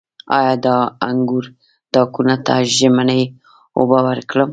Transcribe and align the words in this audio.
آیا 0.37 0.53
د 0.65 0.67
انګورو 1.09 1.49
تاکونو 1.93 2.35
ته 2.45 2.55
ژمنۍ 2.75 3.23
اوبه 3.77 3.99
ورکړم؟ 4.07 4.49